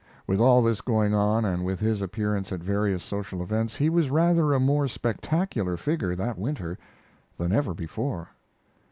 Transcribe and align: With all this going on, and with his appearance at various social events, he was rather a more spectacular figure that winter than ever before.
With 0.25 0.39
all 0.39 0.63
this 0.63 0.81
going 0.81 1.13
on, 1.13 1.45
and 1.45 1.63
with 1.63 1.79
his 1.79 2.01
appearance 2.01 2.51
at 2.51 2.59
various 2.63 3.03
social 3.03 3.39
events, 3.43 3.75
he 3.75 3.87
was 3.87 4.09
rather 4.09 4.51
a 4.51 4.59
more 4.59 4.87
spectacular 4.87 5.77
figure 5.77 6.15
that 6.15 6.39
winter 6.39 6.75
than 7.37 7.51
ever 7.51 7.75
before. 7.75 8.29